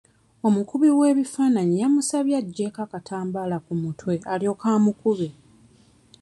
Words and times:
Omukubi 0.47 0.89
w'ebifaananyi 0.99 1.75
yamusabye 1.81 2.33
agyeko 2.41 2.77
akatambaala 2.85 3.57
ku 3.65 3.73
mutwe 3.81 4.13
alyoke 4.33 4.67
amukube. 4.75 5.27